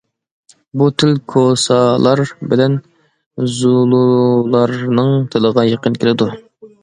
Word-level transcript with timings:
بۇ 0.81 0.85
تىل 1.01 1.11
كوسالار 1.33 2.21
بىلەن 2.53 2.79
زۇلۇلارنىڭ 3.57 5.11
تىلىغا 5.35 5.67
يېقىن 5.69 6.01
كېلىدۇ. 6.05 6.31